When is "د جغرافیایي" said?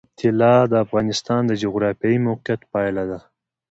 1.47-2.17